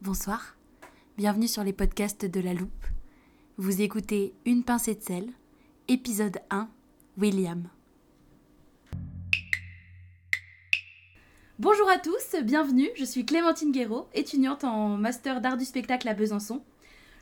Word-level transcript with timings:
Bonsoir, 0.00 0.56
bienvenue 1.16 1.46
sur 1.46 1.62
les 1.62 1.72
podcasts 1.72 2.24
de 2.24 2.40
la 2.40 2.54
loupe. 2.54 2.86
Vous 3.56 3.80
écoutez 3.80 4.34
Une 4.46 4.64
pincée 4.64 4.94
de 4.94 5.02
sel, 5.02 5.28
épisode 5.86 6.38
1, 6.50 6.68
William. 7.18 7.68
Bonjour 11.58 11.88
à 11.88 11.98
tous, 11.98 12.40
bienvenue, 12.42 12.88
je 12.96 13.04
suis 13.04 13.24
Clémentine 13.24 13.70
Guéraud, 13.70 14.08
étudiante 14.14 14.64
en 14.64 14.96
master 14.96 15.40
d'art 15.40 15.56
du 15.56 15.64
spectacle 15.64 16.08
à 16.08 16.14
Besançon. 16.14 16.62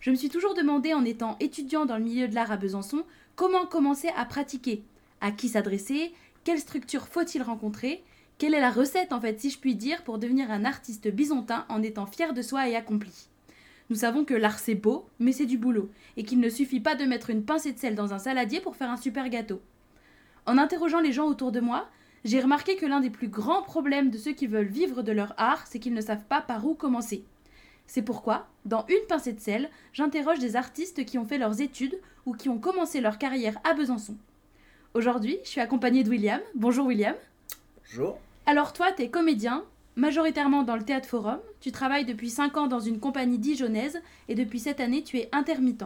Je 0.00 0.10
me 0.10 0.16
suis 0.16 0.30
toujours 0.30 0.54
demandé 0.54 0.94
en 0.94 1.04
étant 1.04 1.36
étudiant 1.40 1.84
dans 1.84 1.98
le 1.98 2.04
milieu 2.04 2.28
de 2.28 2.34
l'art 2.34 2.52
à 2.52 2.56
Besançon 2.56 3.04
comment 3.36 3.66
commencer 3.66 4.08
à 4.16 4.24
pratiquer, 4.24 4.84
à 5.20 5.32
qui 5.32 5.50
s'adresser, 5.50 6.14
quelle 6.44 6.60
structure 6.60 7.08
faut-il 7.08 7.42
rencontrer 7.42 8.02
quelle 8.40 8.54
est 8.54 8.60
la 8.60 8.70
recette, 8.70 9.12
en 9.12 9.20
fait, 9.20 9.38
si 9.38 9.50
je 9.50 9.58
puis 9.58 9.74
dire, 9.74 10.02
pour 10.02 10.18
devenir 10.18 10.50
un 10.50 10.64
artiste 10.64 11.08
byzantin 11.08 11.66
en 11.68 11.82
étant 11.82 12.06
fier 12.06 12.32
de 12.32 12.40
soi 12.40 12.70
et 12.70 12.74
accompli? 12.74 13.28
Nous 13.90 13.96
savons 13.96 14.24
que 14.24 14.32
l'art 14.32 14.58
c'est 14.58 14.74
beau, 14.74 15.06
mais 15.18 15.32
c'est 15.32 15.44
du 15.44 15.58
boulot, 15.58 15.90
et 16.16 16.22
qu'il 16.22 16.40
ne 16.40 16.48
suffit 16.48 16.80
pas 16.80 16.94
de 16.94 17.04
mettre 17.04 17.28
une 17.28 17.44
pincée 17.44 17.72
de 17.72 17.78
sel 17.78 17.94
dans 17.94 18.14
un 18.14 18.18
saladier 18.18 18.60
pour 18.60 18.76
faire 18.76 18.88
un 18.88 18.96
super 18.96 19.28
gâteau. 19.28 19.60
En 20.46 20.56
interrogeant 20.56 21.00
les 21.00 21.12
gens 21.12 21.26
autour 21.26 21.52
de 21.52 21.60
moi, 21.60 21.86
j'ai 22.24 22.40
remarqué 22.40 22.76
que 22.76 22.86
l'un 22.86 23.00
des 23.00 23.10
plus 23.10 23.28
grands 23.28 23.60
problèmes 23.60 24.08
de 24.08 24.16
ceux 24.16 24.32
qui 24.32 24.46
veulent 24.46 24.64
vivre 24.64 25.02
de 25.02 25.12
leur 25.12 25.34
art, 25.36 25.66
c'est 25.66 25.78
qu'ils 25.78 25.92
ne 25.92 26.00
savent 26.00 26.24
pas 26.24 26.40
par 26.40 26.66
où 26.66 26.72
commencer. 26.72 27.24
C'est 27.86 28.00
pourquoi, 28.00 28.48
dans 28.64 28.86
Une 28.88 29.06
pincée 29.06 29.34
de 29.34 29.40
sel, 29.40 29.68
j'interroge 29.92 30.38
des 30.38 30.56
artistes 30.56 31.04
qui 31.04 31.18
ont 31.18 31.26
fait 31.26 31.36
leurs 31.36 31.60
études 31.60 32.00
ou 32.24 32.32
qui 32.32 32.48
ont 32.48 32.58
commencé 32.58 33.02
leur 33.02 33.18
carrière 33.18 33.58
à 33.64 33.74
Besançon. 33.74 34.16
Aujourd'hui, 34.94 35.36
je 35.44 35.50
suis 35.50 35.60
accompagnée 35.60 36.04
de 36.04 36.08
William. 36.08 36.40
Bonjour 36.54 36.86
William. 36.86 37.16
Bonjour. 37.84 38.18
Alors 38.50 38.72
toi, 38.72 38.90
tu 38.90 39.02
es 39.02 39.10
comédien, 39.10 39.64
majoritairement 39.94 40.64
dans 40.64 40.74
le 40.74 40.82
théâtre 40.82 41.06
forum. 41.06 41.38
Tu 41.60 41.70
travailles 41.70 42.04
depuis 42.04 42.30
5 42.30 42.56
ans 42.56 42.66
dans 42.66 42.80
une 42.80 42.98
compagnie 42.98 43.38
dijonnaise 43.38 44.02
et 44.26 44.34
depuis 44.34 44.58
cette 44.58 44.80
année, 44.80 45.04
tu 45.04 45.18
es 45.18 45.28
intermittent. 45.30 45.84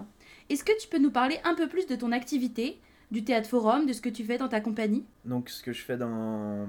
Est-ce 0.48 0.64
que 0.64 0.72
tu 0.80 0.88
peux 0.88 0.96
nous 0.96 1.10
parler 1.10 1.38
un 1.44 1.54
peu 1.54 1.68
plus 1.68 1.86
de 1.86 1.94
ton 1.94 2.10
activité, 2.10 2.80
du 3.10 3.22
théâtre 3.22 3.50
forum, 3.50 3.84
de 3.84 3.92
ce 3.92 4.00
que 4.00 4.08
tu 4.08 4.24
fais 4.24 4.38
dans 4.38 4.48
ta 4.48 4.62
compagnie? 4.62 5.04
Donc 5.26 5.50
ce 5.50 5.62
que 5.62 5.74
je 5.74 5.82
fais 5.82 5.98
dans 5.98 6.66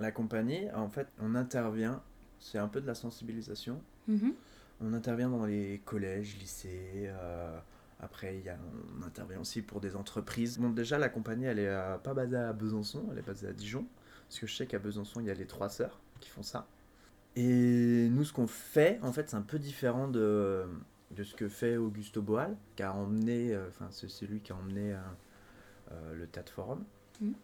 la 0.00 0.10
compagnie, 0.12 0.62
en 0.74 0.88
fait, 0.88 1.08
on 1.20 1.34
intervient, 1.34 2.00
c'est 2.40 2.56
un 2.56 2.68
peu 2.68 2.80
de 2.80 2.86
la 2.86 2.94
sensibilisation. 2.94 3.82
Mhm. 4.08 4.32
On 4.80 4.94
intervient 4.94 5.28
dans 5.28 5.44
les 5.44 5.82
collèges, 5.84 6.38
lycées. 6.40 7.04
euh, 7.04 7.58
après, 8.00 8.38
il 8.38 8.46
y 8.46 8.48
a, 8.48 8.56
on 8.98 9.04
intervient 9.06 9.40
aussi 9.40 9.60
pour 9.60 9.82
des 9.82 9.94
entreprises. 9.94 10.56
Bon, 10.56 10.70
déjà, 10.70 10.96
la 10.96 11.10
compagnie, 11.10 11.44
elle 11.44 11.58
est 11.58 11.68
euh, 11.68 11.98
pas 11.98 12.14
basée 12.14 12.38
à 12.38 12.54
Besançon, 12.54 13.04
elle 13.12 13.18
est 13.18 13.26
basée 13.26 13.48
à 13.48 13.52
Dijon. 13.52 13.84
Parce 14.34 14.40
que 14.40 14.46
je 14.48 14.56
sais 14.56 14.66
qu'à 14.66 14.80
Besançon, 14.80 15.20
il 15.20 15.26
y 15.26 15.30
a 15.30 15.34
les 15.34 15.46
trois 15.46 15.68
sœurs 15.68 16.00
qui 16.18 16.28
font 16.28 16.42
ça. 16.42 16.66
Et 17.36 18.08
nous, 18.10 18.24
ce 18.24 18.32
qu'on 18.32 18.48
fait, 18.48 18.98
en 19.00 19.12
fait, 19.12 19.28
c'est 19.30 19.36
un 19.36 19.42
peu 19.42 19.60
différent 19.60 20.08
de, 20.08 20.64
de 21.12 21.22
ce 21.22 21.36
que 21.36 21.48
fait 21.48 21.76
Augusto 21.76 22.20
Boal, 22.20 22.56
qui 22.74 22.82
a 22.82 22.92
emmené, 22.92 23.54
euh, 23.54 23.68
enfin, 23.68 23.86
c'est 23.92 24.10
c'est 24.10 24.26
lui 24.26 24.40
qui 24.40 24.50
a 24.50 24.56
emmené 24.56 24.92
euh, 24.92 24.98
euh, 25.92 26.14
le 26.14 26.26
Théâtre 26.26 26.50
Forum. 26.52 26.82
Mhm. 27.20 27.34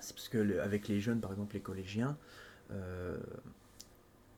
C'est 0.00 0.14
parce 0.14 0.28
que 0.28 0.36
le- 0.36 0.60
avec 0.60 0.86
les 0.86 1.00
jeunes, 1.00 1.22
par 1.22 1.30
exemple, 1.32 1.54
les 1.54 1.62
collégiens, 1.62 2.18
euh, 2.72 3.16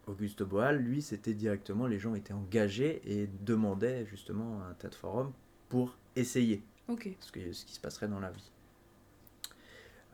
Auguste 0.06 0.44
Boal, 0.44 0.77
lui, 0.78 1.02
c'était 1.02 1.34
directement, 1.34 1.88
les 1.88 1.98
gens 1.98 2.14
étaient 2.14 2.33
engagés 2.34 3.02
et 3.05 3.27
demandaient 3.41 4.06
justement 4.06 4.62
un 4.62 4.74
Théâtre 4.74 4.96
Forum 4.96 5.33
pour 5.68 5.96
essayer 6.14 6.62
Ok. 6.86 7.08
ce, 7.18 7.33
que, 7.33 7.52
ce 7.52 7.64
qui 7.64 7.74
se 7.74 7.80
passerait 7.80 8.07
dans 8.07 8.20
la 8.20 8.30
vie. 8.30 8.48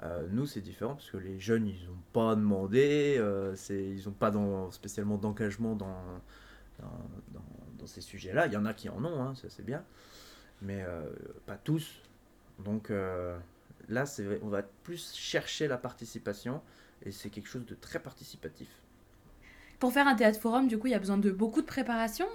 Euh, 0.03 0.27
nous, 0.31 0.47
c'est 0.47 0.61
différent 0.61 0.95
parce 0.95 1.11
que 1.11 1.17
les 1.17 1.41
jeunes, 1.41 1.67
ils 1.67 1.87
n'ont 1.87 2.03
pas 2.13 2.35
demandé, 2.37 3.17
euh, 3.19 3.55
ils 3.71 4.03
n'ont 4.07 4.13
pas 4.13 4.31
dans- 4.31 4.71
spécialement 4.71 5.17
d'engagement 5.17 5.75
dans, 5.75 5.87
dans, 6.81 6.87
dans- 7.33 7.45
dans 7.79 7.87
ces 7.87 8.03
sujets-là. 8.03 8.47
Il 8.47 8.53
y 8.53 8.57
en 8.57 8.67
a 8.67 8.75
qui 8.75 8.89
en 8.91 9.03
ont, 9.05 9.23
hein, 9.23 9.35
ça 9.35 9.49
c'est 9.49 9.65
bien, 9.65 9.85
mais 10.63 10.83
euh, 10.87 11.03
pas 11.47 11.57
tous. 11.57 12.03
Donc 12.65 12.91
là, 13.89 14.05
on 14.43 14.49
va 14.49 14.63
plus 14.85 15.15
chercher 15.15 15.69
la 15.69 15.79
participation 15.79 16.63
et 17.05 17.13
c'est 17.13 17.31
quelque 17.31 17.49
chose 17.49 17.67
de 17.67 17.75
très 17.75 17.99
participatif. 18.01 18.69
Pour 19.79 19.93
faire 19.93 20.07
un 20.09 20.15
théâtre 20.15 20.41
forum, 20.41 20.69
du 20.69 20.79
coup, 20.79 20.87
il 20.87 20.93
y 20.93 20.95
a 20.95 20.99
besoin 20.99 21.19
de 21.19 21.31
beaucoup 21.31 21.61
de 21.61 21.67
préparation. 21.67 22.27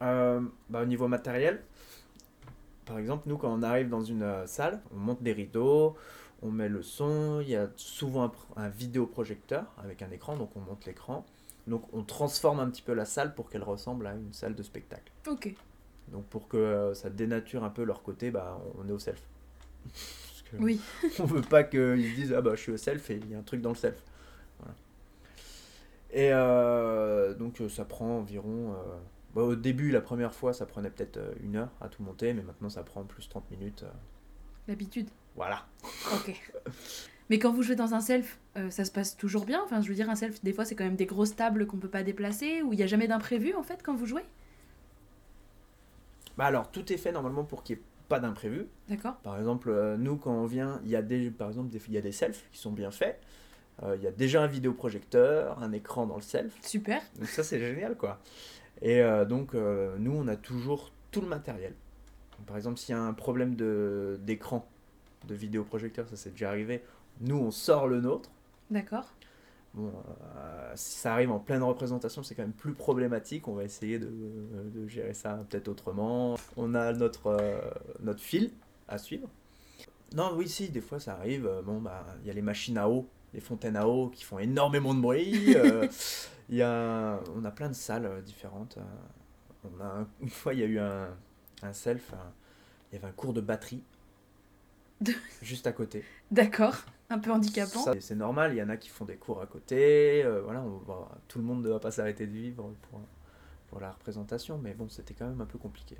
bah, 0.00 0.82
au 0.82 0.86
niveau 0.86 1.08
matériel, 1.08 1.62
par 2.86 2.98
exemple, 2.98 3.28
nous, 3.28 3.36
quand 3.38 3.52
on 3.52 3.62
arrive 3.62 3.88
dans 3.88 4.02
une 4.02 4.22
euh, 4.22 4.46
salle, 4.46 4.80
on 4.94 4.98
monte 4.98 5.22
des 5.22 5.32
rideaux, 5.32 5.96
on 6.42 6.50
met 6.50 6.68
le 6.68 6.82
son, 6.82 7.40
il 7.40 7.50
y 7.50 7.56
a 7.56 7.68
souvent 7.76 8.24
un, 8.24 8.28
pr- 8.28 8.56
un 8.56 8.68
vidéoprojecteur 8.68 9.64
avec 9.78 10.02
un 10.02 10.10
écran, 10.10 10.36
donc 10.36 10.50
on 10.56 10.60
monte 10.60 10.84
l'écran. 10.86 11.24
Donc 11.68 11.84
on 11.92 12.02
transforme 12.02 12.58
un 12.60 12.68
petit 12.68 12.82
peu 12.82 12.92
la 12.94 13.04
salle 13.04 13.34
pour 13.34 13.48
qu'elle 13.48 13.62
ressemble 13.62 14.06
à 14.08 14.14
une 14.14 14.32
salle 14.32 14.54
de 14.56 14.62
spectacle. 14.62 15.12
Ok. 15.28 15.54
Donc 16.08 16.24
pour 16.26 16.48
que 16.48 16.56
euh, 16.56 16.94
ça 16.94 17.10
dénature 17.10 17.62
un 17.64 17.70
peu 17.70 17.84
leur 17.84 18.02
côté, 18.02 18.30
bah, 18.30 18.60
on 18.78 18.88
est 18.88 18.92
au 18.92 18.98
self. 18.98 19.22
Oui. 20.60 20.78
on 21.18 21.24
veut 21.24 21.40
pas 21.40 21.64
qu'ils 21.64 21.80
se 22.10 22.14
disent 22.14 22.34
ah 22.34 22.42
bah 22.42 22.50
je 22.54 22.60
suis 22.60 22.72
au 22.72 22.76
self 22.76 23.08
et 23.08 23.16
il 23.16 23.30
y 23.30 23.34
a 23.34 23.38
un 23.38 23.42
truc 23.42 23.62
dans 23.62 23.70
le 23.70 23.74
self. 23.74 24.02
Voilà. 24.58 24.74
Et 26.10 26.30
euh, 26.32 27.34
donc 27.34 27.62
ça 27.70 27.84
prend 27.86 28.18
environ. 28.18 28.74
Bah, 29.34 29.42
au 29.42 29.54
début, 29.56 29.90
la 29.90 30.00
première 30.00 30.34
fois, 30.34 30.52
ça 30.52 30.66
prenait 30.66 30.90
peut-être 30.90 31.16
euh, 31.16 31.34
une 31.42 31.56
heure 31.56 31.70
à 31.80 31.88
tout 31.88 32.02
monter, 32.02 32.32
mais 32.34 32.42
maintenant 32.42 32.68
ça 32.70 32.82
prend 32.82 33.02
plus 33.04 33.28
30 33.28 33.50
minutes. 33.50 33.82
euh, 33.84 33.90
L'habitude. 34.68 35.08
voilà. 35.36 35.66
Ok. 36.14 36.34
Mais 37.30 37.38
quand 37.38 37.52
vous 37.52 37.62
jouez 37.62 37.76
dans 37.76 37.94
un 37.94 38.00
self, 38.00 38.38
euh, 38.58 38.68
ça 38.70 38.84
se 38.84 38.90
passe 38.90 39.16
toujours 39.16 39.46
bien? 39.46 39.62
Enfin, 39.64 39.80
je 39.80 39.88
veux 39.88 39.94
dire, 39.94 40.10
un 40.10 40.14
self, 40.16 40.42
des 40.42 40.52
fois, 40.52 40.64
c'est 40.64 40.74
quand 40.74 40.84
même 40.84 40.96
des 40.96 41.06
grosses 41.06 41.34
tables 41.34 41.66
qu'on 41.66 41.78
peut 41.78 41.88
pas 41.88 42.02
déplacer, 42.02 42.62
où 42.62 42.72
il 42.72 42.76
n'y 42.76 42.82
a 42.82 42.86
jamais 42.86 43.08
d'imprévu, 43.08 43.54
en 43.54 43.62
fait, 43.62 43.82
quand 43.82 43.94
vous 43.94 44.06
jouez? 44.06 44.24
Bah 46.36 46.46
alors 46.46 46.70
tout 46.70 46.90
est 46.92 46.96
fait 46.96 47.12
normalement 47.12 47.44
pour 47.44 47.62
qu'il 47.62 47.76
n'y 47.76 47.82
ait 47.82 47.84
pas 48.08 48.18
d'imprévu. 48.20 48.66
D'accord 48.88 49.16
Par 49.16 49.38
exemple, 49.38 49.68
euh, 49.70 49.96
nous 49.98 50.16
quand 50.16 50.32
on 50.32 50.46
vient, 50.46 50.80
il 50.84 50.90
y 50.90 50.96
a 50.96 51.02
des, 51.02 51.30
par 51.30 51.48
exemple, 51.48 51.74
il 51.74 51.92
y 51.92 51.98
a 51.98 52.00
des 52.00 52.12
selfs 52.12 52.48
qui 52.52 52.58
sont 52.58 52.72
bien 52.72 52.90
faits. 52.90 53.20
Euh, 53.82 53.96
il 53.96 54.02
y 54.02 54.06
a 54.06 54.10
déjà 54.10 54.42
un 54.42 54.46
vidéoprojecteur, 54.46 55.62
un 55.62 55.72
écran 55.72 56.06
dans 56.06 56.16
le 56.16 56.22
self. 56.22 56.54
Super. 56.62 57.02
Donc 57.18 57.28
ça 57.28 57.42
c'est 57.44 57.58
génial 57.58 57.96
quoi. 57.96 58.18
Et 58.82 59.00
euh, 59.00 59.24
donc 59.24 59.54
euh, 59.54 59.96
nous 59.98 60.12
on 60.12 60.28
a 60.28 60.36
toujours 60.36 60.92
tout 61.10 61.20
le 61.20 61.28
matériel. 61.28 61.74
Donc, 62.36 62.46
par 62.46 62.56
exemple 62.56 62.78
s'il 62.78 62.94
y 62.94 62.98
a 62.98 63.00
un 63.00 63.14
problème 63.14 63.54
d'écran, 64.20 64.68
de 65.26 65.34
vidéoprojecteur, 65.34 66.08
ça 66.08 66.16
c'est 66.16 66.30
déjà 66.30 66.48
arrivé, 66.48 66.82
nous 67.20 67.36
on 67.36 67.50
sort 67.50 67.88
le 67.88 68.00
nôtre. 68.00 68.30
D'accord. 68.70 69.06
Bon, 69.74 69.90
euh, 70.36 70.72
si 70.74 70.98
ça 70.98 71.14
arrive 71.14 71.30
en 71.30 71.38
pleine 71.38 71.62
représentation, 71.62 72.22
c'est 72.22 72.34
quand 72.34 72.42
même 72.42 72.52
plus 72.52 72.74
problématique. 72.74 73.48
On 73.48 73.54
va 73.54 73.64
essayer 73.64 73.98
de, 73.98 74.10
de 74.66 74.86
gérer 74.86 75.14
ça 75.14 75.46
peut-être 75.48 75.68
autrement. 75.68 76.36
On 76.58 76.74
a 76.74 76.92
notre, 76.92 77.40
notre 78.00 78.20
fil 78.20 78.50
à 78.88 78.98
suivre. 78.98 79.30
Non, 80.14 80.32
oui, 80.36 80.46
si, 80.46 80.68
des 80.68 80.82
fois 80.82 81.00
ça 81.00 81.14
arrive. 81.14 81.50
Bon, 81.64 81.80
bah, 81.80 82.04
il 82.20 82.26
y 82.26 82.30
a 82.30 82.34
les 82.34 82.42
machines 82.42 82.76
à 82.76 82.90
eau, 82.90 83.08
les 83.34 83.40
fontaines 83.40 83.76
à 83.76 83.86
eau 83.88 84.08
qui 84.08 84.24
font 84.24 84.38
énormément 84.38 84.94
de 84.94 85.00
bruit. 85.00 85.54
euh, 85.56 85.88
Il 86.48 86.56
y 86.56 86.62
a, 86.62 87.20
on 87.34 87.44
a 87.44 87.50
plein 87.50 87.68
de 87.68 87.74
salles 87.74 88.04
euh, 88.06 88.20
différentes. 88.20 88.76
euh, 88.78 88.82
On 89.76 89.80
a 89.80 89.84
un- 90.00 90.08
une 90.20 90.28
fois, 90.28 90.52
il 90.54 90.60
y 90.60 90.62
a 90.62 90.66
eu 90.66 90.78
un, 90.78 91.08
un 91.62 91.72
self. 91.72 92.12
un- 92.12 92.32
il 92.90 92.96
y 92.96 92.98
avait 92.98 93.08
un 93.08 93.12
cours 93.12 93.32
de 93.32 93.40
batterie 93.40 93.82
De- 95.00 95.14
juste 95.42 95.66
à 95.66 95.72
côté. 95.72 96.04
D'accord. 96.30 96.76
Un 97.10 97.18
peu 97.18 97.30
handicapant. 97.30 97.84
C'est 98.00 98.14
normal, 98.14 98.52
il 98.54 98.58
y 98.58 98.62
en 98.62 98.68
a 98.70 98.76
qui 98.76 98.88
font 98.88 99.04
des 99.04 99.16
cours 99.16 99.40
à 99.40 99.46
côté. 99.46 100.22
euh, 100.24 100.42
voilà, 100.42 100.62
on 100.62 100.80
tout 101.28 101.38
le 101.38 101.44
monde 101.44 101.62
ne 101.62 101.68
va 101.70 101.78
pas 101.78 101.90
s'arrêter 101.90 102.26
de 102.26 102.32
vivre 102.32 102.70
pour, 102.90 103.00
pour 103.68 103.80
la 103.80 103.90
représentation, 103.92 104.58
mais 104.58 104.74
bon, 104.74 104.88
c'était 104.88 105.14
quand 105.14 105.26
même 105.28 105.40
un 105.40 105.46
peu 105.46 105.58
compliqué. 105.58 105.96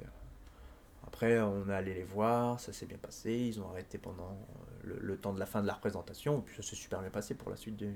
Après, 1.06 1.38
on 1.40 1.68
est 1.68 1.74
allé 1.74 1.94
les 1.94 2.04
voir, 2.04 2.58
ça 2.60 2.72
s'est 2.72 2.86
bien 2.86 2.96
passé. 2.98 3.32
Ils 3.32 3.60
ont 3.60 3.68
arrêté 3.70 3.98
pendant 3.98 4.38
le, 4.82 4.98
le 5.00 5.16
temps 5.16 5.32
de 5.32 5.38
la 5.38 5.46
fin 5.46 5.62
de 5.62 5.66
la 5.66 5.74
représentation, 5.74 6.38
et 6.38 6.42
puis 6.42 6.56
ça 6.56 6.62
s'est 6.62 6.76
super 6.76 7.00
bien 7.00 7.10
passé 7.10 7.34
pour 7.34 7.50
la 7.50 7.56
suite 7.56 7.76
du, 7.76 7.86
du, 7.86 7.94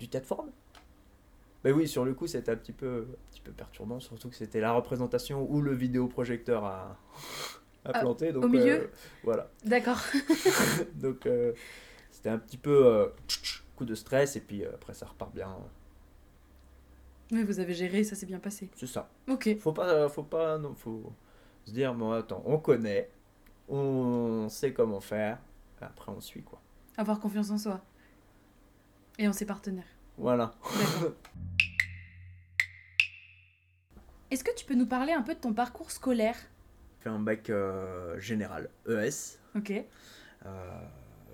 du 0.00 0.08
théâtre 0.08 0.26
forum. 0.26 0.50
Mais 1.64 1.72
oui, 1.72 1.88
sur 1.88 2.04
le 2.04 2.14
coup, 2.14 2.26
c'était 2.26 2.52
un 2.52 2.56
petit 2.56 2.72
peu, 2.72 3.06
un 3.10 3.30
petit 3.32 3.40
peu 3.40 3.52
perturbant, 3.52 3.98
surtout 4.00 4.28
que 4.28 4.36
c'était 4.36 4.60
la 4.60 4.72
représentation 4.72 5.46
où 5.50 5.60
le 5.60 5.74
vidéoprojecteur 5.74 6.64
a, 6.64 6.96
a 7.84 7.90
Ah, 7.94 8.00
planté. 8.00 8.32
Donc, 8.32 8.44
au 8.44 8.48
milieu 8.48 8.82
euh, 8.82 8.86
Voilà. 9.24 9.50
D'accord. 9.64 10.00
Donc 10.94 11.26
euh, 11.26 11.52
c'était 12.10 12.28
un 12.28 12.38
petit 12.38 12.58
peu 12.58 12.86
euh, 12.86 13.08
coup 13.76 13.84
de 13.84 13.94
stress 13.94 14.36
et 14.36 14.40
puis 14.40 14.64
après 14.64 14.94
ça 14.94 15.06
repart 15.06 15.34
bien. 15.34 15.56
Mais 17.30 17.42
vous 17.42 17.58
avez 17.60 17.74
géré, 17.74 18.04
ça 18.04 18.14
s'est 18.16 18.26
bien 18.26 18.38
passé. 18.38 18.70
C'est 18.76 18.86
ça. 18.86 19.10
Ok. 19.28 19.58
Faut 19.58 19.72
pas, 19.72 20.08
faut 20.08 20.22
pas, 20.22 20.58
non, 20.58 20.74
faut 20.74 21.12
se 21.64 21.72
dire 21.72 21.92
bon 21.92 22.12
attends, 22.12 22.42
on 22.46 22.58
connaît, 22.58 23.10
on 23.68 24.48
sait 24.48 24.72
comment 24.72 25.00
faire. 25.00 25.38
Après 25.80 26.10
on 26.10 26.20
suit 26.20 26.42
quoi. 26.42 26.60
Avoir 26.96 27.20
confiance 27.20 27.50
en 27.50 27.58
soi. 27.58 27.80
Et 29.18 29.28
en 29.28 29.32
ses 29.32 29.46
partenaires. 29.46 29.84
Voilà. 30.16 30.52
Est-ce 34.30 34.44
que 34.44 34.54
tu 34.54 34.64
peux 34.66 34.74
nous 34.74 34.86
parler 34.86 35.12
un 35.12 35.22
peu 35.22 35.34
de 35.34 35.40
ton 35.40 35.52
parcours 35.54 35.90
scolaire? 35.90 36.36
J'ai 36.98 37.04
fait 37.04 37.08
un 37.10 37.18
bac 37.20 37.48
euh, 37.50 38.18
général 38.20 38.68
ES. 38.88 39.38
Ok. 39.56 39.70
Euh, 39.70 40.80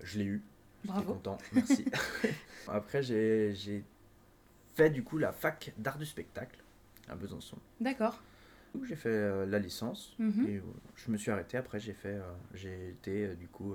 je 0.03 0.19
l'ai 0.19 0.25
eu. 0.25 0.43
Bravo. 0.85 1.15
content. 1.15 1.39
Merci. 1.53 1.87
Après 2.69 3.03
j'ai 3.03 3.55
j'ai 3.55 3.83
fait 4.75 4.91
du 4.91 5.03
coup 5.03 5.17
la 5.19 5.33
fac 5.33 5.73
d'art 5.79 5.97
du 5.99 6.05
spectacle 6.07 6.63
à 7.09 7.15
Besançon. 7.15 7.57
D'accord. 7.81 8.21
Où 8.75 8.85
j'ai 8.85 8.97
fait 8.97 9.09
euh, 9.09 9.47
la 9.47 9.59
licence 9.59 10.15
Mhm. 10.19 10.47
et 10.49 10.57
euh, 10.57 10.63
je 10.97 11.11
me 11.11 11.17
suis 11.17 11.31
arrêté. 11.31 11.57
Après, 11.57 11.79
j'ai 11.81 11.93
fait, 11.95 12.15
euh, 12.15 12.23
j'ai 12.55 12.91
été 12.91 13.35
du 13.37 13.49
coup 13.49 13.75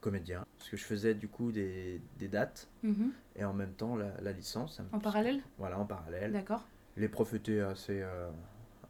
comédien 0.00 0.44
parce 0.58 0.70
que 0.70 0.76
je 0.76 0.84
faisais 0.84 1.14
du 1.14 1.28
coup 1.28 1.52
des, 1.52 2.00
des 2.18 2.28
dates 2.28 2.68
Mhm. 2.82 3.12
et 3.36 3.44
en 3.44 3.52
même 3.52 3.72
temps 3.72 3.96
la, 3.96 4.12
la 4.20 4.32
licence. 4.32 4.80
En 4.92 4.98
parallèle? 4.98 5.40
Voilà, 5.58 5.78
en 5.78 5.84
parallèle. 5.86 6.32
D'accord. 6.32 6.66
Les 6.96 7.08
profs 7.08 7.34
étaient 7.34 7.60
assez, 7.60 8.00
euh, 8.02 8.28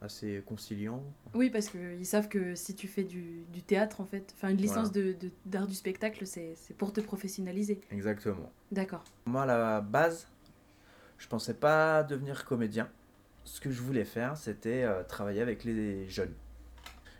assez 0.00 0.42
conciliants. 0.46 1.02
Oui, 1.34 1.50
parce 1.50 1.68
qu'ils 1.68 2.06
savent 2.06 2.28
que 2.28 2.54
si 2.54 2.74
tu 2.74 2.88
fais 2.88 3.04
du, 3.04 3.42
du 3.52 3.62
théâtre, 3.62 4.00
en 4.00 4.04
fait, 4.06 4.32
enfin 4.36 4.48
une 4.48 4.56
licence 4.56 4.90
de- 4.90 5.12
de- 5.12 5.30
d'art 5.46 5.66
du 5.66 5.74
spectacle, 5.74 6.26
c'est 6.26 6.54
c'est 6.56 6.74
pour 6.74 6.92
te 6.92 7.00
professionnaliser. 7.00 7.80
Exactement. 7.90 8.50
D'accord. 8.72 9.04
Moi, 9.26 9.42
à 9.42 9.46
la 9.46 9.80
base, 9.80 10.26
je 11.18 11.28
pensais 11.28 11.54
pas 11.54 12.02
devenir 12.02 12.44
comédien. 12.44 12.88
Ce 13.44 13.60
que 13.60 13.70
je 13.70 13.82
voulais 13.82 14.04
faire, 14.04 14.36
c'était 14.36 14.84
euh, 14.84 15.02
travailler 15.02 15.40
avec 15.40 15.64
les 15.64 16.08
jeunes. 16.08 16.34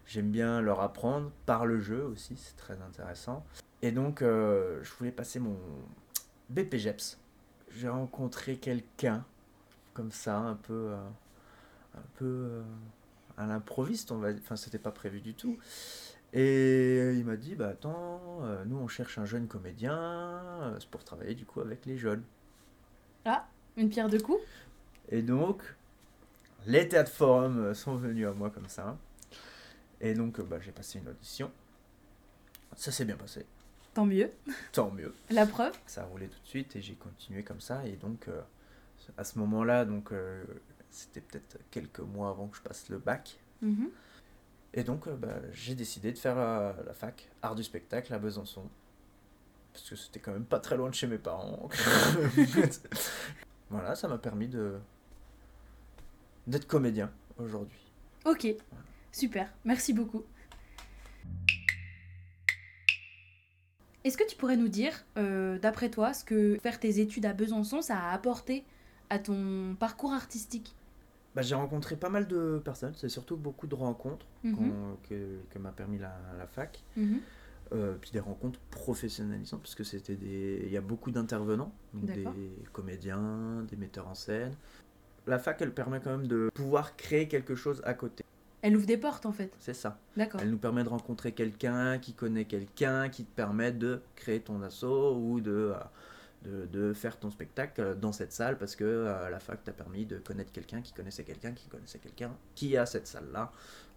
J'aime 0.06 0.30
bien 0.30 0.60
leur 0.60 0.80
apprendre 0.80 1.30
par 1.46 1.66
le 1.66 1.80
jeu 1.80 2.04
aussi, 2.04 2.36
c'est 2.36 2.56
très 2.56 2.80
intéressant. 2.80 3.44
Et 3.82 3.92
donc, 3.92 4.22
euh, 4.22 4.82
je 4.82 4.92
voulais 4.94 5.12
passer 5.12 5.40
mon 5.40 5.56
BPGEPS. 6.50 7.18
J'ai 7.70 7.88
rencontré 7.88 8.56
quelqu'un 8.56 9.24
comme 9.94 10.12
ça, 10.12 10.38
un 10.38 10.54
peu, 10.54 10.90
euh, 10.90 11.08
un 11.96 12.04
peu 12.16 12.62
à 13.36 13.46
l'improviste, 13.46 14.12
on 14.12 14.18
va. 14.18 14.30
Enfin, 14.32 14.56
c'était 14.56 14.78
pas 14.78 14.92
prévu 14.92 15.20
du 15.20 15.34
tout. 15.34 15.58
Et 16.34 17.12
il 17.14 17.24
m'a 17.24 17.36
dit, 17.36 17.54
bah 17.54 17.68
attends, 17.68 18.40
nous 18.64 18.76
on 18.76 18.88
cherche 18.88 19.18
un 19.18 19.26
jeune 19.26 19.48
comédien, 19.48 20.74
c'est 20.80 20.88
pour 20.88 21.04
travailler 21.04 21.34
du 21.34 21.44
coup 21.44 21.60
avec 21.60 21.84
les 21.84 21.98
jeunes. 21.98 22.22
Une 23.76 23.88
pierre 23.88 24.08
deux 24.08 24.20
coups? 24.20 24.40
Et 25.08 25.22
donc, 25.22 25.62
les 26.66 26.88
théâtres 26.88 27.12
forums 27.12 27.58
euh, 27.58 27.74
sont 27.74 27.96
venus 27.96 28.26
à 28.26 28.32
moi 28.32 28.50
comme 28.50 28.68
ça. 28.68 28.96
Et 30.00 30.14
donc, 30.14 30.38
euh, 30.40 30.42
bah, 30.42 30.58
j'ai 30.60 30.72
passé 30.72 30.98
une 30.98 31.08
audition. 31.08 31.50
Ça 32.76 32.90
s'est 32.90 33.04
bien 33.04 33.16
passé. 33.16 33.46
Tant 33.94 34.06
mieux. 34.06 34.30
Tant 34.72 34.90
mieux. 34.90 35.14
La 35.30 35.46
preuve 35.46 35.78
Ça 35.86 36.02
a 36.02 36.04
roulé 36.06 36.28
tout 36.28 36.40
de 36.40 36.48
suite 36.48 36.76
et 36.76 36.82
j'ai 36.82 36.94
continué 36.94 37.42
comme 37.42 37.60
ça. 37.60 37.86
Et 37.86 37.96
donc, 37.96 38.28
euh, 38.28 38.40
à 39.16 39.24
ce 39.24 39.38
moment-là, 39.38 39.84
donc 39.84 40.12
euh, 40.12 40.44
c'était 40.90 41.20
peut-être 41.20 41.58
quelques 41.70 42.00
mois 42.00 42.30
avant 42.30 42.48
que 42.48 42.56
je 42.56 42.62
passe 42.62 42.88
le 42.88 42.98
bac. 42.98 43.38
Mhm. 43.60 43.90
Et 44.74 44.84
donc, 44.84 45.06
euh, 45.06 45.16
bah, 45.16 45.36
j'ai 45.52 45.74
décidé 45.74 46.12
de 46.12 46.18
faire 46.18 46.38
euh, 46.38 46.72
la 46.86 46.94
fac 46.94 47.28
art 47.42 47.54
du 47.54 47.62
spectacle 47.62 48.12
à 48.14 48.18
Besançon. 48.18 48.68
Parce 49.72 49.88
que 49.88 49.96
c'était 49.96 50.20
quand 50.20 50.32
même 50.32 50.44
pas 50.44 50.60
très 50.60 50.76
loin 50.76 50.88
de 50.88 50.94
chez 50.94 51.06
mes 51.06 51.18
parents. 51.18 51.68
voilà, 53.70 53.94
ça 53.94 54.08
m'a 54.08 54.18
permis 54.18 54.48
de 54.48 54.78
d'être 56.46 56.66
comédien 56.66 57.10
aujourd'hui. 57.38 57.78
Ok, 58.24 58.46
super, 59.10 59.52
merci 59.64 59.92
beaucoup. 59.92 60.22
Est-ce 64.04 64.16
que 64.18 64.26
tu 64.26 64.36
pourrais 64.36 64.56
nous 64.56 64.68
dire, 64.68 64.92
euh, 65.16 65.58
d'après 65.58 65.88
toi, 65.90 66.12
ce 66.12 66.24
que 66.24 66.58
faire 66.60 66.80
tes 66.80 66.98
études 67.00 67.24
à 67.26 67.32
Besançon, 67.32 67.82
ça 67.82 67.98
a 67.98 68.12
apporté 68.12 68.64
à 69.10 69.18
ton 69.20 69.76
parcours 69.78 70.12
artistique? 70.12 70.74
Bah, 71.36 71.42
j'ai 71.42 71.54
rencontré 71.54 71.96
pas 71.96 72.08
mal 72.10 72.26
de 72.26 72.60
personnes, 72.64 72.94
c'est 72.96 73.08
surtout 73.08 73.36
beaucoup 73.36 73.66
de 73.66 73.74
rencontres 73.74 74.26
Mhm. 74.42 74.72
que, 75.08 75.38
que 75.50 75.58
m'a 75.58 75.70
permis 75.72 75.98
la, 75.98 76.14
la 76.36 76.46
fac. 76.46 76.82
Mhm. 76.96 77.20
Euh, 77.72 77.94
puis 77.98 78.10
des 78.10 78.20
rencontres 78.20 78.60
professionnalisantes, 78.70 79.62
parce 79.62 79.74
que 79.74 79.84
c'était 79.84 80.16
des... 80.16 80.62
il 80.66 80.70
y 80.70 80.76
a 80.76 80.82
beaucoup 80.82 81.10
d'intervenants, 81.10 81.72
des 81.94 82.26
comédiens, 82.70 83.62
des 83.66 83.76
metteurs 83.76 84.08
en 84.08 84.14
scène. 84.14 84.54
La 85.26 85.38
fac, 85.38 85.60
elle 85.60 85.72
permet 85.72 86.00
quand 86.00 86.10
même 86.10 86.26
de 86.26 86.50
pouvoir 86.54 86.96
créer 86.96 87.28
quelque 87.28 87.54
chose 87.54 87.80
à 87.84 87.94
côté. 87.94 88.24
Elle 88.62 88.76
ouvre 88.76 88.86
des 88.86 88.96
portes 88.96 89.26
en 89.26 89.32
fait. 89.32 89.52
C'est 89.58 89.74
ça. 89.74 89.98
D'accord. 90.16 90.40
Elle 90.40 90.50
nous 90.50 90.58
permet 90.58 90.84
de 90.84 90.88
rencontrer 90.88 91.32
quelqu'un 91.32 91.98
qui 91.98 92.12
connaît 92.12 92.44
quelqu'un, 92.44 93.08
qui 93.08 93.24
te 93.24 93.34
permet 93.34 93.72
de 93.72 94.00
créer 94.14 94.40
ton 94.40 94.62
assaut 94.62 95.16
ou 95.16 95.40
de, 95.40 95.74
euh, 95.74 95.74
de, 96.44 96.66
de 96.66 96.92
faire 96.92 97.18
ton 97.18 97.30
spectacle 97.30 97.96
dans 98.00 98.12
cette 98.12 98.32
salle 98.32 98.58
parce 98.58 98.76
que 98.76 98.84
euh, 98.84 99.30
la 99.30 99.40
fac 99.40 99.62
t'a 99.64 99.72
permis 99.72 100.06
de 100.06 100.18
connaître 100.18 100.52
quelqu'un 100.52 100.80
qui 100.80 100.92
connaissait 100.92 101.24
quelqu'un 101.24 101.52
qui 101.52 101.68
connaissait 101.68 101.98
quelqu'un 101.98 102.30
qui 102.54 102.76
a 102.76 102.86
cette 102.86 103.08
salle-là. 103.08 103.50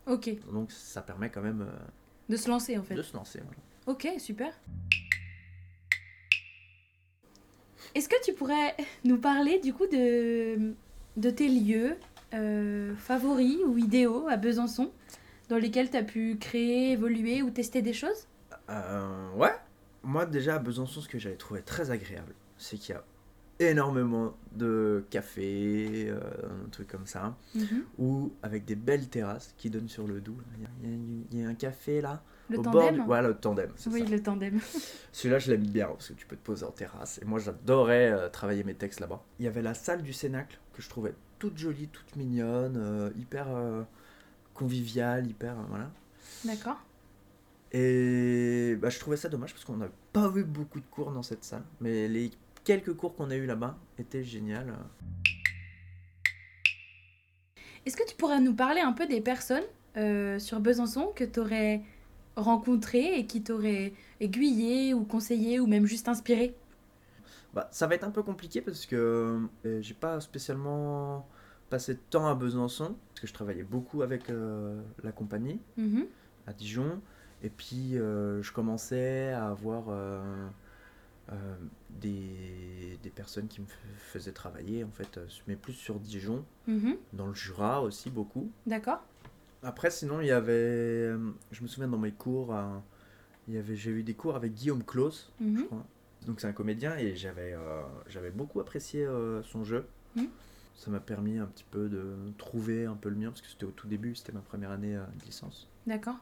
Ok, 0.08 0.30
Donc 0.52 0.72
ça 0.72 1.02
permet 1.02 1.30
quand 1.30 1.42
même 1.42 1.62
euh, 1.62 1.86
de 2.30 2.36
se 2.36 2.50
lancer 2.50 2.78
en 2.78 2.84
fait. 2.84 2.96
de 2.96 3.02
se 3.04 3.16
lancer. 3.16 3.40
voilà. 3.40 3.62
Ok, 3.88 4.08
super. 4.20 4.52
Est-ce 7.94 8.10
que 8.10 8.22
tu 8.24 8.34
pourrais 8.34 8.76
nous 9.04 9.18
parler 9.20 9.60
du 9.60 9.74
coup 9.74 9.86
de, 9.86 10.74
de 11.18 11.30
tes 11.30 11.48
lieux 11.48 11.96
euh, 12.34 12.96
favoris 12.98 13.60
ou 13.66 13.78
idéaux 13.78 14.28
à 14.30 14.38
Besançon 14.38 14.92
dans 15.50 15.58
lesquels 15.58 15.90
tu 15.90 15.98
as 15.98 16.04
pu 16.04 16.38
créer, 16.40 16.92
évoluer 16.94 17.42
ou 17.42 17.50
tester 17.52 17.82
des 17.82 17.94
choses? 17.94 18.28
Euh, 18.70 19.32
ouais. 19.36 19.54
Moi 20.04 20.26
déjà 20.26 20.56
à 20.56 20.60
Besançon, 20.60 21.02
ce 21.02 21.08
que 21.10 21.20
j'avais 21.20 21.36
trouvé 21.36 21.62
très 21.62 21.92
agréable, 21.92 22.34
c'est 22.58 22.78
qu'il 22.78 22.96
y 22.96 22.98
a 22.98 23.04
énormément 23.72 24.36
de 24.54 25.06
cafés, 25.10 26.08
euh, 26.10 26.20
un 26.66 26.70
truc 26.70 26.88
comme 26.88 27.06
ça, 27.06 27.38
Mhm. 27.56 27.84
ou 27.98 28.34
avec 28.44 28.66
des 28.66 28.76
belles 28.76 29.08
terrasses 29.08 29.54
qui 29.58 29.70
donnent 29.70 29.88
sur 29.88 30.08
le 30.08 30.20
Doubs. 30.20 30.42
Il 30.58 30.64
y 30.64 30.66
a- 30.66 30.98
il 31.32 31.40
y 31.40 31.44
un 31.46 31.54
café 31.56 32.02
là. 32.02 32.22
Le 32.50 32.60
au 32.60 32.62
bord 32.62 32.74
tandem 32.74 32.96
du- 32.96 33.02
Voilà, 33.02 33.28
le 33.30 33.36
tandem, 33.36 33.72
Oui, 33.88 34.00
ça. 34.04 34.10
le 34.10 34.22
tandem. 34.22 34.60
Celui-là, 35.12 35.40
je 35.40 35.52
l'aime 35.52 35.66
bien 35.66 35.88
parce 35.88 36.10
que 36.10 36.14
tu 36.14 36.26
peux 36.28 36.36
te 36.36 36.44
poser 36.46 36.66
en 36.66 36.72
terrasse. 36.72 37.20
Et 37.22 37.26
moi, 37.26 37.40
j'adorais 37.40 38.12
euh, 38.12 38.30
travailler 38.30 38.64
mes 38.64 38.76
textes 38.76 39.00
là-bas. 39.00 39.24
Il 39.40 39.46
y 39.46 39.48
avait 39.48 39.62
la 39.64 39.74
salle 39.74 40.04
du 40.04 40.14
Cénacle 40.14 40.60
que 40.74 40.82
je 40.82 40.90
trouvais 40.90 41.14
toute 41.40 41.58
jolie, 41.58 41.88
toute 41.88 42.16
mignonne, 42.16 42.76
euh, 42.78 43.10
hyper 43.18 43.48
euh, 43.50 43.84
conviviale, 44.54 45.26
hyper. 45.28 45.54
euh, 45.60 45.64
voilà. 45.70 45.90
D'accord. 46.44 46.78
Et 47.72 48.76
bah, 48.80 48.90
je 48.90 49.00
trouvais 49.00 49.18
ça 49.18 49.28
dommage 49.28 49.52
parce 49.54 49.66
qu'on 49.66 49.78
n'a 49.78 49.90
pas 50.14 50.32
eu 50.36 50.44
beaucoup 50.44 50.80
de 50.80 50.86
cours 50.86 51.12
dans 51.12 51.24
cette 51.24 51.44
salle. 51.44 51.64
Mais 51.82 52.08
les 52.08 52.32
quelques 52.64 52.94
cours 52.94 53.16
qu'on 53.16 53.32
a 53.32 53.36
eu 53.36 53.46
là-bas 53.46 53.76
étaient 53.98 54.24
géniaux. 54.24 54.58
Est-ce 57.86 57.96
que 57.98 58.08
tu 58.08 58.16
pourrais 58.16 58.40
nous 58.40 58.54
parler 58.54 58.82
un 58.82 58.94
peu 58.94 59.08
des 59.08 59.22
personnes 59.22 59.64
sur 60.40 60.60
Besançon 60.60 61.12
que 61.16 61.24
tu 61.24 61.40
aurais 61.40 61.82
rencontrées 62.36 63.18
et 63.20 63.26
qui 63.26 63.42
t'auraient 63.44 63.94
aiguillé 64.20 64.94
ou 64.94 65.04
conseillé 65.06 65.60
ou 65.60 65.68
même 65.68 65.86
juste 65.86 66.08
inspiré 66.08 66.56
Bah, 67.54 67.68
ça 67.72 67.88
va 67.88 67.96
être 67.96 68.04
un 68.04 68.12
peu 68.12 68.24
compliqué 68.24 68.62
parce 68.62 68.86
que 68.86 69.40
euh, 69.66 69.82
j'ai 69.82 69.94
pas 69.94 70.20
spécialement 70.20 71.28
passé 71.70 71.94
de 71.96 72.00
temps 72.10 72.28
à 72.28 72.36
Besançon 72.36 72.96
parce 73.10 73.22
que 73.22 73.28
je 73.28 73.34
travaillais 73.34 73.64
beaucoup 73.64 74.02
avec 74.02 74.30
euh, 74.30 74.82
la 75.04 75.12
compagnie. 75.12 75.60
Mhm. 75.78 76.06
à 76.48 76.54
Dijon. 76.54 77.02
Et 77.44 77.50
puis, 77.50 77.98
euh, 77.98 78.42
je 78.44 78.52
commençais 78.54 79.30
à 79.34 79.48
avoir 79.50 79.86
euh, 79.90 80.22
des, 81.90 83.00
des 83.02 83.10
personnes 83.10 83.48
qui 83.48 83.62
me 83.62 83.66
faisaient 83.98 84.32
travailler, 84.32 84.84
en 84.84 84.92
fait, 84.92 85.20
mais 85.48 85.56
plus 85.56 85.74
sur 85.74 86.00
Dijon, 86.00 86.46
Mhm. 86.68 86.98
dans 87.14 87.28
le 87.28 87.34
Jura 87.34 87.82
aussi 87.82 88.10
beaucoup. 88.12 88.52
D'accord. 88.68 89.04
Après, 89.66 89.90
sinon, 89.90 90.22
il 90.22 90.28
y 90.28 90.32
avait, 90.32 90.52
euh, 90.54 91.18
je 91.52 91.64
me 91.64 91.68
souviens 91.68 91.88
dans 91.88 91.98
mes 91.98 92.12
cours, 92.12 92.54
euh, 92.56 92.78
il 93.48 93.56
y 93.56 93.58
avait, 93.58 93.76
j'ai 93.76 93.90
eu 93.90 94.04
des 94.04 94.14
cours 94.14 94.36
avec 94.36 94.54
Guillaume 94.54 94.84
Claus, 94.84 95.32
je 95.40 95.46
Mhm. 95.46 95.66
crois. 95.66 95.86
Donc, 96.28 96.40
c'est 96.40 96.46
un 96.46 96.54
comédien 96.54 96.96
et 96.98 97.16
j'avais, 97.16 97.54
euh, 97.54 97.82
j'avais 98.08 98.30
beaucoup 98.30 98.60
apprécié 98.60 99.04
euh, 99.04 99.42
son 99.42 99.64
jeu. 99.64 99.88
Mhm. 100.16 100.28
Ça 100.76 100.92
m'a 100.92 101.00
permis 101.00 101.40
un 101.40 101.48
petit 101.48 101.66
peu 101.72 101.90
de 101.90 102.16
trouver 102.38 102.86
un 102.86 102.94
peu 102.94 103.10
le 103.10 103.16
mien, 103.16 103.30
parce 103.30 103.42
que 103.42 103.48
c'était 103.48 103.66
au 103.66 103.72
tout 103.72 103.88
début, 103.88 104.14
c'était 104.14 104.34
ma 104.34 104.42
première 104.42 104.70
année 104.70 104.96
euh, 104.96 105.04
de 105.20 105.26
licence. 105.26 105.68
D'accord. 105.88 106.20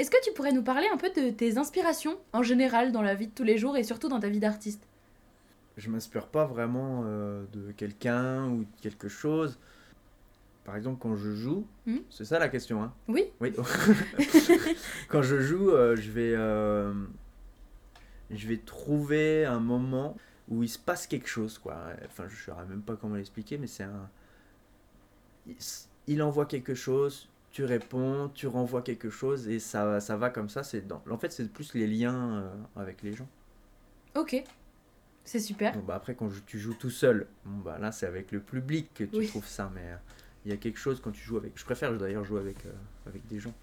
Est-ce 0.00 0.10
que 0.10 0.16
tu 0.24 0.32
pourrais 0.32 0.52
nous 0.52 0.64
parler 0.64 0.88
un 0.92 0.96
peu 0.96 1.10
de 1.10 1.30
tes 1.30 1.58
inspirations 1.58 2.18
en 2.32 2.42
général 2.42 2.90
dans 2.90 3.02
la 3.02 3.14
vie 3.14 3.28
de 3.28 3.32
tous 3.34 3.44
les 3.44 3.56
jours 3.56 3.76
et 3.76 3.84
surtout 3.84 4.08
dans 4.08 4.18
ta 4.18 4.28
vie 4.30 4.40
d'artiste? 4.40 4.88
Je 5.76 5.90
m'inspire 5.90 6.26
pas 6.26 6.44
vraiment 6.46 7.04
de 7.04 7.72
quelqu'un 7.76 8.48
ou 8.48 8.64
de 8.64 8.80
quelque 8.80 9.08
chose. 9.08 9.58
Par 10.64 10.76
exemple, 10.76 10.98
quand 11.00 11.16
je 11.16 11.34
joue, 11.34 11.66
Mhm. 11.86 12.02
c'est 12.10 12.24
ça 12.24 12.38
la 12.38 12.48
question, 12.48 12.82
hein 12.82 12.92
Oui 13.08 13.24
Oui. 13.40 13.52
quand 15.08 15.22
je 15.22 15.40
joue, 15.40 15.70
euh, 15.70 15.96
je 15.96 16.10
vais, 16.10 16.34
euh, 16.34 16.92
je 18.30 18.46
vais 18.46 18.58
trouver 18.58 19.44
un 19.46 19.60
moment 19.60 20.16
où 20.48 20.62
il 20.62 20.68
se 20.68 20.78
passe 20.78 21.06
quelque 21.06 21.28
chose, 21.28 21.58
quoi. 21.58 21.76
Enfin, 22.06 22.24
je 22.28 22.34
ne 22.34 22.40
saurais 22.40 22.66
même 22.66 22.82
pas 22.82 22.96
comment 22.96 23.14
l'expliquer, 23.16 23.56
mais 23.58 23.66
c'est 23.66 23.84
un. 23.84 24.08
il- 26.06 26.22
envoie 26.22 26.46
quelque 26.46 26.74
chose, 26.74 27.28
tu 27.50 27.64
réponds, 27.64 28.30
tu 28.34 28.46
renvoies 28.46 28.82
quelque 28.82 29.10
chose, 29.10 29.48
et 29.48 29.58
ça, 29.58 30.00
ça 30.00 30.16
va 30.16 30.30
comme 30.30 30.48
ça. 30.48 30.62
C'est 30.62 30.86
dans... 30.86 31.02
En 31.10 31.18
fait, 31.18 31.32
c'est 31.32 31.50
plus 31.50 31.74
les 31.74 31.86
liens 31.86 32.42
euh, 32.42 32.50
avec 32.76 33.02
les 33.02 33.12
gens. 33.14 33.28
Ok. 34.16 34.42
C'est 35.24 35.38
super. 35.40 35.74
Bon, 35.74 35.82
bah 35.84 35.94
après, 35.94 36.14
quand 36.14 36.28
tu 36.46 36.58
joues 36.58 36.74
tout 36.74 36.90
seul, 36.90 37.26
bon, 37.44 37.58
bah 37.58 37.78
là, 37.78 37.92
c'est 37.92 38.06
avec 38.06 38.32
le 38.32 38.40
public 38.40 38.90
que 38.94 39.04
tu 39.04 39.16
Oui. 39.18 39.28
trouves 39.28 39.46
ça, 39.46 39.70
mais 39.74 39.96
il 40.44 40.50
y 40.50 40.54
a 40.54 40.56
quelque 40.56 40.78
chose 40.78 41.00
quand 41.00 41.10
tu 41.10 41.22
joues 41.22 41.36
avec. 41.36 41.52
Je 41.58 41.64
préfère 41.64 41.96
d'ailleurs 41.96 42.24
jouer 42.24 42.40
avec, 42.40 42.64
euh, 42.66 42.72
avec 43.06 43.26
des 43.26 43.40
gens. 43.40 43.54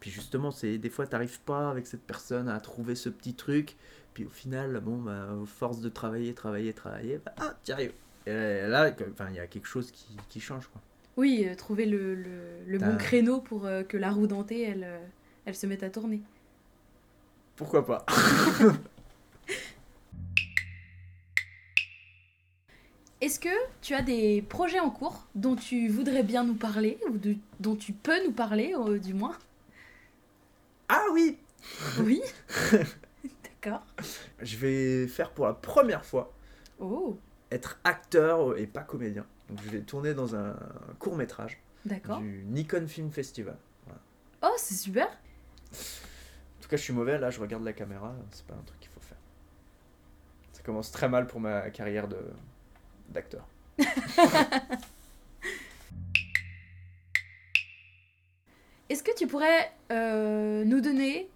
Puis 0.00 0.10
justement, 0.10 0.50
c'est 0.50 0.78
des 0.78 0.90
fois, 0.90 1.06
t'arrives 1.06 1.40
pas 1.40 1.70
avec 1.70 1.86
cette 1.86 2.02
personne 2.02 2.48
à 2.48 2.60
trouver 2.60 2.94
ce 2.94 3.08
petit 3.08 3.34
truc. 3.34 3.76
Puis 4.14 4.24
au 4.24 4.30
final, 4.30 4.80
bon, 4.80 4.98
bah, 4.98 5.28
force 5.46 5.80
de 5.80 5.88
travailler, 5.88 6.34
travailler, 6.34 6.72
travailler, 6.72 7.20
bah, 7.24 7.34
ah, 7.38 7.54
t'y 7.64 7.72
arrives. 7.72 7.92
Et 8.26 8.66
là, 8.66 8.92
enfin, 9.12 9.28
il 9.30 9.36
y 9.36 9.40
a 9.40 9.46
quelque 9.46 9.66
chose 9.66 9.90
qui, 9.90 10.16
qui 10.28 10.40
change, 10.40 10.66
quoi. 10.68 10.80
Oui, 11.16 11.46
euh, 11.48 11.54
trouver 11.54 11.86
le, 11.86 12.14
le, 12.14 12.62
le 12.66 12.78
bon 12.78 12.96
créneau 12.98 13.40
pour 13.40 13.64
euh, 13.64 13.82
que 13.82 13.96
la 13.96 14.10
roue 14.10 14.26
dentée, 14.26 14.62
elle, 14.62 14.86
elle 15.46 15.54
se 15.54 15.66
mette 15.66 15.82
à 15.82 15.88
tourner. 15.88 16.20
Pourquoi 17.56 17.86
pas? 17.86 18.04
Est-ce 23.26 23.40
que 23.40 23.48
tu 23.82 23.92
as 23.92 24.02
des 24.02 24.40
projets 24.40 24.78
en 24.78 24.88
cours 24.88 25.26
dont 25.34 25.56
tu 25.56 25.88
voudrais 25.88 26.22
bien 26.22 26.44
nous 26.44 26.54
parler, 26.54 26.96
ou 27.10 27.18
de- 27.18 27.34
dont 27.58 27.74
tu 27.74 27.92
peux 27.92 28.24
nous 28.24 28.30
parler, 28.30 28.72
euh, 28.78 29.00
du 29.00 29.14
moins? 29.14 29.36
Ah 30.88 31.02
oui! 31.12 31.36
Oui? 31.98 32.22
D'accord. 33.42 33.84
Je 34.40 34.56
vais 34.56 35.08
faire 35.08 35.32
pour 35.32 35.46
la 35.46 35.54
première 35.54 36.04
fois 36.04 36.32
Oh, 36.78 37.18
être 37.50 37.80
acteur 37.82 38.56
et 38.58 38.68
pas 38.68 38.82
comédien. 38.82 39.26
Donc 39.48 39.58
je 39.64 39.70
vais 39.70 39.80
tourner 39.80 40.14
dans 40.14 40.36
un 40.36 40.54
court 41.00 41.16
métrage 41.16 41.60
du 41.84 42.44
Nikon 42.46 42.86
Film 42.86 43.10
Festival. 43.10 43.56
Oh, 44.40 44.54
c'est 44.56 44.74
super! 44.74 45.08
En 45.08 46.62
tout 46.62 46.68
cas, 46.68 46.76
je 46.76 46.82
suis 46.82 46.92
mauvais, 46.92 47.18
là 47.18 47.30
je 47.30 47.40
regarde 47.40 47.64
la 47.64 47.72
caméra, 47.72 48.14
c'est 48.30 48.46
pas 48.46 48.54
un 48.54 48.62
truc 48.64 48.78
qu'il 48.78 48.90
faut 48.90 49.00
faire. 49.00 49.18
Ça 50.52 50.62
commence 50.62 50.92
très 50.92 51.08
mal 51.08 51.26
pour 51.26 51.40
ma 51.40 51.70
carrière 51.70 52.06
de 52.06 52.18
d'acteur. 53.10 53.46
Est-ce 58.88 59.02
que 59.02 59.14
tu 59.16 59.26
pourrais 59.26 59.72
euh, 59.90 60.64
nous 60.64 60.80
donner 60.80 61.28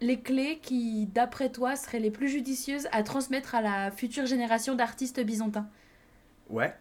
les 0.00 0.20
clés 0.20 0.58
qui, 0.62 1.06
d'après 1.06 1.50
toi, 1.50 1.76
seraient 1.76 1.98
les 1.98 2.10
plus 2.10 2.28
judicieuses 2.28 2.86
à 2.92 3.02
transmettre 3.02 3.54
à 3.54 3.62
la 3.62 3.90
future 3.90 4.26
génération 4.26 4.74
d'artistes 4.74 5.20
byzantins? 5.20 5.68
Ouais. 6.48 6.74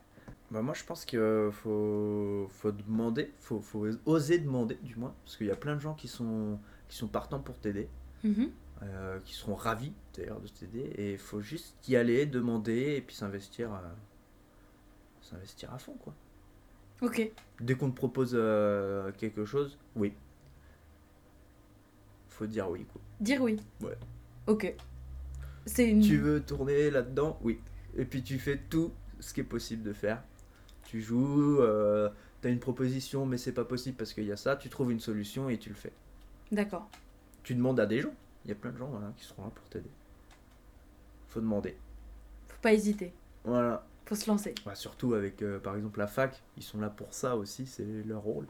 Bah 0.52 0.62
moi 0.62 0.76
je 0.76 0.84
pense 0.84 1.04
que 1.04 1.50
faut, 1.52 2.48
faut 2.52 2.72
demander, 2.72 3.32
faut, 3.40 3.60
faut 3.60 3.88
oser 4.06 4.38
demander 4.38 4.78
du 4.84 4.96
moins, 4.98 5.16
parce 5.26 5.36
qu'il 5.38 5.48
y 5.48 5.52
a 5.52 5.56
plein 5.56 5.74
de 5.76 5.80
gens 5.82 5.96
qui 5.96 6.08
sont, 6.08 6.60
qui 6.90 6.96
sont 6.96 7.08
partants 7.08 7.40
pour 7.40 7.58
t'aider, 7.58 7.88
Mhm. 8.24 8.52
euh, 8.84 9.20
qui 9.26 9.34
seront 9.34 9.56
ravis 9.56 9.94
d'ailleurs 10.16 10.40
de 10.42 10.48
t'aider, 10.48 10.92
et 10.96 11.14
il 11.14 11.18
faut 11.18 11.42
juste 11.42 11.76
y 11.88 11.96
aller, 11.96 12.28
demander, 12.28 12.98
et 12.98 13.02
puis 13.02 13.16
s'investir 13.16 13.74
euh, 13.74 13.78
s'investir 15.24 15.74
à 15.74 15.78
fond 15.78 15.94
quoi. 15.94 16.14
Ok. 17.02 17.32
Dès 17.60 17.76
qu'on 17.76 17.90
te 17.90 17.96
propose 17.96 18.32
euh, 18.34 19.12
quelque 19.18 19.46
chose, 19.46 19.78
oui. 19.96 20.14
Faut 22.30 22.46
dire 22.46 22.70
oui 22.70 22.86
quoi. 22.86 23.02
Dire 23.20 23.42
oui. 23.42 23.58
Ouais. 23.82 23.98
Ok. 24.48 24.74
C'est 25.66 25.90
une... 25.90 26.02
Tu 26.02 26.18
veux 26.18 26.42
tourner 26.42 26.92
là-dedans 26.92 27.40
Oui. 27.42 27.60
Et 27.98 28.06
puis 28.06 28.24
tu 28.24 28.40
fais 28.40 28.58
tout 28.58 28.92
ce 29.20 29.34
qui 29.34 29.42
est 29.42 29.46
possible 29.46 29.84
de 29.84 29.94
faire. 29.94 30.24
Tu 30.84 31.02
joues, 31.02 31.60
euh, 31.62 32.10
t'as 32.42 32.50
une 32.50 32.60
proposition 32.60 33.26
mais 33.26 33.38
c'est 33.38 33.54
pas 33.54 33.66
possible 33.66 33.98
parce 33.98 34.14
qu'il 34.14 34.26
y 34.26 34.32
a 34.32 34.38
ça, 34.38 34.56
tu 34.56 34.70
trouves 34.70 34.92
une 34.92 35.00
solution 35.00 35.50
et 35.50 35.58
tu 35.58 35.70
le 35.70 35.76
fais. 35.76 35.94
D'accord. 36.52 36.90
Tu 37.44 37.56
demandes 37.56 37.80
à 37.80 37.86
des 37.86 38.02
gens. 38.02 38.14
Il 38.46 38.50
y 38.50 38.52
a 38.52 38.56
plein 38.56 38.72
de 38.72 38.78
gens 38.78 38.88
voilà, 38.88 39.12
qui 39.16 39.26
seront 39.26 39.44
là 39.44 39.52
pour 39.54 39.68
t'aider. 39.70 39.90
Faut 41.30 41.40
demander. 41.40 41.78
Faut 42.48 42.62
pas 42.62 42.74
hésiter. 42.74 43.14
Voilà. 43.44 43.86
Faut 44.06 44.16
se 44.16 44.30
lancer. 44.30 44.54
Bah, 44.66 44.76
surtout 44.76 45.14
avec 45.14 45.42
euh, 45.42 45.60
par 45.60 45.76
exemple 45.76 46.00
la 46.00 46.08
fac, 46.08 46.42
ils 46.58 46.64
sont 46.64 46.80
là 46.80 46.90
pour 46.90 47.14
ça 47.14 47.36
aussi, 47.38 47.66
c'est 47.66 47.86
leur 48.06 48.22
rôle. 48.22 48.46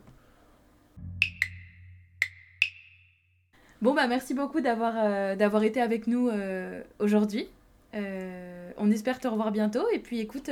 Bon, 3.81 3.93
bah 3.93 4.07
merci 4.07 4.33
beaucoup 4.33 4.61
d'avoir 4.61 4.93
euh, 4.97 5.35
d'avoir 5.35 5.63
été 5.63 5.81
avec 5.81 6.07
nous 6.07 6.29
euh, 6.29 6.81
aujourd'hui. 6.99 7.47
On 8.77 8.89
espère 8.89 9.19
te 9.19 9.27
revoir 9.27 9.51
bientôt. 9.51 9.87
Et 9.93 9.99
puis 9.99 10.19
écoute, 10.19 10.49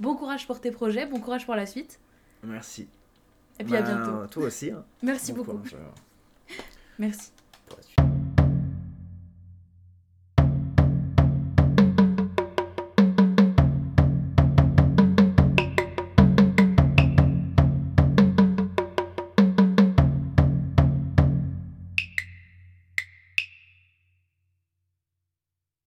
bon 0.00 0.16
courage 0.16 0.46
pour 0.48 0.60
tes 0.60 0.72
projets, 0.72 1.06
bon 1.06 1.20
courage 1.20 1.44
pour 1.46 1.54
la 1.54 1.64
suite. 1.66 2.00
Merci. 2.42 2.88
Et 3.60 3.64
puis 3.64 3.76
à 3.76 3.82
Ben, 3.82 3.94
bientôt. 4.02 4.26
Toi 4.26 4.46
aussi. 4.46 4.70
hein. 4.72 4.84
Merci 5.02 5.32
Bon 5.32 5.38
beaucoup. 5.44 5.58
courage, 5.58 5.76
Merci. 6.98 7.30
pour 7.68 7.76
la 7.76 7.82
suite. 7.84 8.09